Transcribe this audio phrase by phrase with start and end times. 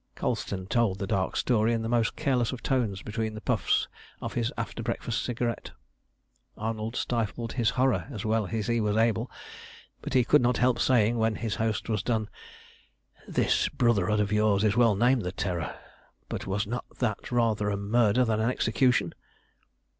[0.15, 3.87] Colston told the dark story in the most careless of tones between the puffs
[4.19, 5.73] of his after breakfast cigarette.
[6.57, 9.29] Arnold stifled his horror as well as he was able,
[10.01, 12.29] but he could not help saying, when his host had done
[13.27, 15.77] "This Brotherhood of yours is well named the Terror;
[16.29, 19.13] but was not that rather a murder than an execution?"